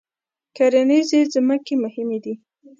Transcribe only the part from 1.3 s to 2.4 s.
ځمکې مهمې دي.